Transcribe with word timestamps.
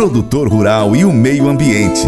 produtor 0.00 0.48
rural 0.48 0.96
e 0.96 1.04
o 1.04 1.12
meio 1.12 1.46
ambiente. 1.46 2.06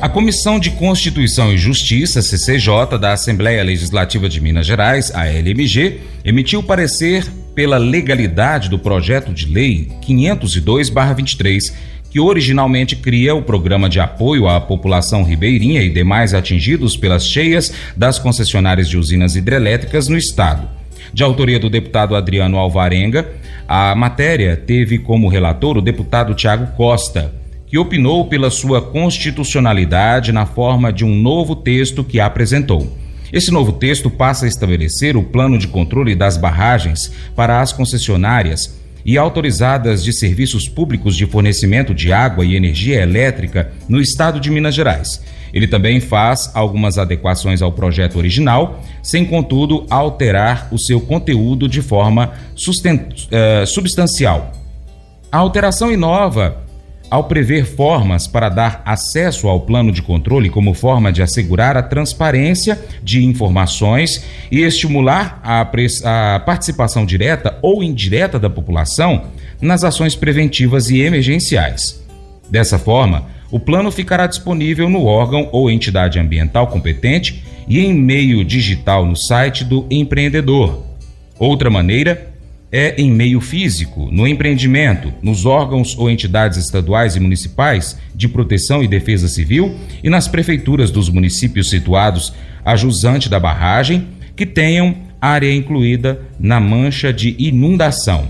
A 0.00 0.08
Comissão 0.08 0.60
de 0.60 0.70
Constituição 0.70 1.52
e 1.52 1.58
Justiça, 1.58 2.22
CCJ, 2.22 2.96
da 3.00 3.12
Assembleia 3.12 3.64
Legislativa 3.64 4.28
de 4.28 4.40
Minas 4.40 4.64
Gerais, 4.64 5.12
a 5.12 5.26
LMG, 5.26 5.98
emitiu 6.24 6.62
parecer 6.62 7.26
pela 7.52 7.78
legalidade 7.78 8.68
do 8.68 8.78
projeto 8.78 9.32
de 9.32 9.52
lei 9.52 9.90
502-23, 10.06 11.74
que 12.12 12.20
originalmente 12.20 12.94
cria 12.94 13.34
o 13.34 13.42
programa 13.42 13.88
de 13.88 13.98
apoio 13.98 14.46
à 14.46 14.60
população 14.60 15.24
ribeirinha 15.24 15.82
e 15.82 15.90
demais 15.90 16.32
atingidos 16.32 16.96
pelas 16.96 17.26
cheias 17.26 17.72
das 17.96 18.20
concessionárias 18.20 18.88
de 18.88 18.96
usinas 18.96 19.34
hidrelétricas 19.34 20.06
no 20.06 20.16
estado. 20.16 20.78
De 21.12 21.22
autoria 21.22 21.58
do 21.58 21.68
deputado 21.68 22.14
Adriano 22.14 22.56
Alvarenga, 22.58 23.28
a 23.66 23.94
matéria 23.94 24.56
teve 24.56 24.98
como 24.98 25.28
relator 25.28 25.76
o 25.76 25.82
deputado 25.82 26.34
Tiago 26.34 26.68
Costa 26.76 27.40
que 27.70 27.78
opinou 27.78 28.26
pela 28.26 28.50
sua 28.50 28.82
constitucionalidade 28.82 30.32
na 30.32 30.44
forma 30.44 30.92
de 30.92 31.04
um 31.04 31.14
novo 31.14 31.54
texto 31.54 32.02
que 32.02 32.18
apresentou. 32.18 32.96
Esse 33.32 33.52
novo 33.52 33.70
texto 33.70 34.10
passa 34.10 34.44
a 34.44 34.48
estabelecer 34.48 35.16
o 35.16 35.22
plano 35.22 35.56
de 35.56 35.68
controle 35.68 36.16
das 36.16 36.36
barragens 36.36 37.12
para 37.36 37.60
as 37.60 37.72
concessionárias 37.72 38.76
e 39.04 39.16
autorizadas 39.16 40.02
de 40.02 40.12
serviços 40.12 40.68
públicos 40.68 41.16
de 41.16 41.26
fornecimento 41.26 41.94
de 41.94 42.12
água 42.12 42.44
e 42.44 42.56
energia 42.56 43.00
elétrica 43.00 43.72
no 43.88 44.00
estado 44.00 44.40
de 44.40 44.50
Minas 44.50 44.74
Gerais. 44.74 45.22
Ele 45.52 45.66
também 45.66 46.00
faz 46.00 46.50
algumas 46.54 46.98
adequações 46.98 47.62
ao 47.62 47.72
projeto 47.72 48.16
original, 48.16 48.80
sem, 49.02 49.24
contudo, 49.24 49.86
alterar 49.90 50.68
o 50.70 50.78
seu 50.78 51.00
conteúdo 51.00 51.68
de 51.68 51.82
forma 51.82 52.32
uh, 52.54 53.66
substancial. 53.66 54.52
A 55.30 55.38
alteração 55.38 55.92
inova 55.92 56.64
ao 57.10 57.24
prever 57.24 57.66
formas 57.66 58.26
para 58.26 58.48
dar 58.48 58.82
acesso 58.84 59.48
ao 59.48 59.60
plano 59.60 59.90
de 59.90 60.00
controle 60.00 60.48
como 60.48 60.72
forma 60.72 61.12
de 61.12 61.22
assegurar 61.22 61.76
a 61.76 61.82
transparência 61.82 62.80
de 63.02 63.24
informações 63.24 64.24
e 64.50 64.60
estimular 64.60 65.40
a, 65.42 65.62
a, 65.62 66.40
participação 66.40 67.04
direta 67.04 67.58
ou 67.60 67.82
indireta 67.82 68.38
da 68.38 68.48
população 68.48 69.24
nas 69.60 69.82
ações 69.82 70.14
preventivas 70.14 70.88
e 70.88 71.00
emergenciais. 71.00 72.00
Dessa 72.48 72.78
forma, 72.78 73.26
o 73.50 73.58
plano 73.58 73.90
ficará 73.90 74.26
disponível 74.26 74.88
no 74.88 75.04
órgão 75.04 75.48
ou 75.52 75.70
entidade 75.70 76.18
ambiental 76.18 76.66
competente 76.68 77.42
e 77.68 77.80
em 77.80 77.94
meio 77.94 78.44
digital 78.44 79.04
no 79.04 79.16
site 79.16 79.64
do 79.64 79.86
empreendedor. 79.90 80.84
Outra 81.38 81.70
maneira 81.70 82.30
é 82.72 83.00
em 83.00 83.10
meio 83.10 83.40
físico, 83.40 84.08
no 84.12 84.28
empreendimento, 84.28 85.12
nos 85.22 85.44
órgãos 85.44 85.98
ou 85.98 86.08
entidades 86.08 86.58
estaduais 86.58 87.16
e 87.16 87.20
municipais 87.20 87.98
de 88.14 88.28
proteção 88.28 88.82
e 88.82 88.88
defesa 88.88 89.26
civil 89.26 89.74
e 90.04 90.08
nas 90.08 90.28
prefeituras 90.28 90.90
dos 90.90 91.08
municípios 91.08 91.68
situados 91.68 92.32
a 92.64 92.76
jusante 92.76 93.28
da 93.28 93.40
barragem 93.40 94.06
que 94.36 94.46
tenham 94.46 94.94
área 95.20 95.52
incluída 95.52 96.22
na 96.38 96.60
mancha 96.60 97.12
de 97.12 97.34
inundação. 97.38 98.28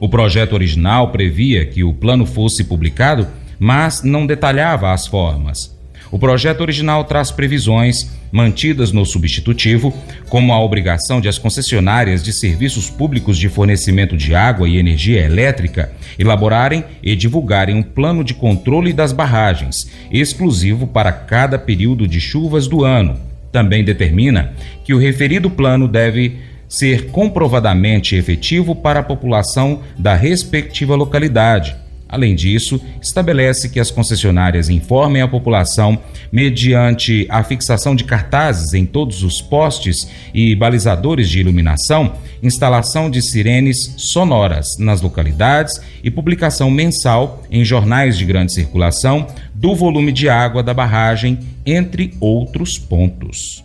O 0.00 0.08
projeto 0.08 0.54
original 0.54 1.12
previa 1.12 1.64
que 1.64 1.84
o 1.84 1.92
plano 1.92 2.26
fosse 2.26 2.64
publicado, 2.64 3.26
mas 3.64 4.02
não 4.02 4.26
detalhava 4.26 4.92
as 4.92 5.06
formas. 5.06 5.74
O 6.10 6.18
projeto 6.18 6.60
original 6.60 7.02
traz 7.04 7.30
previsões 7.30 8.10
mantidas 8.30 8.92
no 8.92 9.06
substitutivo, 9.06 9.90
como 10.28 10.52
a 10.52 10.60
obrigação 10.60 11.18
de 11.18 11.30
as 11.30 11.38
concessionárias 11.38 12.22
de 12.22 12.30
serviços 12.30 12.90
públicos 12.90 13.38
de 13.38 13.48
fornecimento 13.48 14.18
de 14.18 14.34
água 14.34 14.68
e 14.68 14.76
energia 14.76 15.24
elétrica 15.24 15.90
elaborarem 16.18 16.84
e 17.02 17.16
divulgarem 17.16 17.74
um 17.74 17.82
plano 17.82 18.22
de 18.22 18.34
controle 18.34 18.92
das 18.92 19.12
barragens, 19.12 19.90
exclusivo 20.12 20.86
para 20.86 21.10
cada 21.10 21.58
período 21.58 22.06
de 22.06 22.20
chuvas 22.20 22.68
do 22.68 22.84
ano. 22.84 23.18
Também 23.50 23.82
determina 23.82 24.52
que 24.84 24.92
o 24.92 24.98
referido 24.98 25.48
plano 25.48 25.88
deve 25.88 26.36
ser 26.68 27.06
comprovadamente 27.06 28.14
efetivo 28.14 28.76
para 28.76 29.00
a 29.00 29.02
população 29.02 29.80
da 29.98 30.14
respectiva 30.14 30.94
localidade 30.94 31.82
Além 32.14 32.36
disso, 32.36 32.80
estabelece 33.02 33.68
que 33.68 33.80
as 33.80 33.90
concessionárias 33.90 34.68
informem 34.68 35.20
a 35.20 35.26
população, 35.26 35.98
mediante 36.30 37.26
a 37.28 37.42
fixação 37.42 37.96
de 37.96 38.04
cartazes 38.04 38.72
em 38.72 38.86
todos 38.86 39.24
os 39.24 39.42
postes 39.42 40.08
e 40.32 40.54
balizadores 40.54 41.28
de 41.28 41.40
iluminação, 41.40 42.14
instalação 42.40 43.10
de 43.10 43.20
sirenes 43.20 43.96
sonoras 43.96 44.78
nas 44.78 45.00
localidades 45.00 45.80
e 46.04 46.10
publicação 46.10 46.70
mensal 46.70 47.42
em 47.50 47.64
jornais 47.64 48.16
de 48.16 48.24
grande 48.24 48.54
circulação 48.54 49.26
do 49.52 49.74
volume 49.74 50.12
de 50.12 50.28
água 50.28 50.62
da 50.62 50.72
barragem, 50.72 51.40
entre 51.66 52.14
outros 52.20 52.78
pontos. 52.78 53.64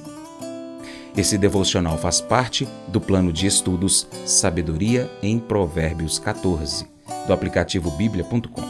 Esse 1.17 1.37
devocional 1.37 1.99
faz 1.99 2.21
parte 2.21 2.67
do 2.89 3.01
plano 3.01 3.33
de 3.33 3.47
estudos 3.47 4.09
Sabedoria 4.25 5.11
em 5.23 5.39
Provérbios 5.39 6.19
14. 6.19 6.92
Do 7.27 7.33
aplicativo 7.33 7.91
bíblia.com. 7.91 8.63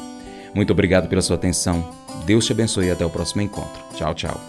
Muito 0.54 0.72
obrigado 0.72 1.08
pela 1.08 1.22
sua 1.22 1.36
atenção. 1.36 1.88
Deus 2.26 2.44
te 2.44 2.52
abençoe 2.52 2.86
e 2.86 2.90
até 2.90 3.04
o 3.04 3.10
próximo 3.10 3.42
encontro. 3.42 3.82
Tchau, 3.94 4.14
tchau. 4.14 4.40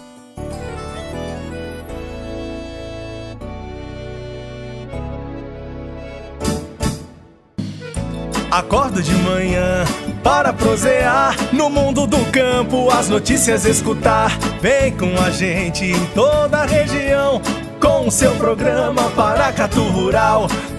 Acordo 8.50 9.02
de 9.02 9.12
manhã 9.14 9.84
para 10.22 10.52
prosear 10.52 11.36
no 11.52 11.68
mundo 11.68 12.06
do 12.06 12.24
campo, 12.30 12.88
as 12.88 13.08
notícias 13.08 13.64
escutar. 13.64 14.30
Vem 14.60 14.96
com 14.96 15.12
a 15.20 15.30
gente 15.30 15.84
em 15.84 16.06
toda 16.14 16.58
a 16.58 16.64
região 16.64 17.42
com 17.80 18.06
o 18.06 18.10
seu 18.12 18.32
programa 18.36 19.10
Paracatu 19.10 19.82
Rural. 19.82 20.46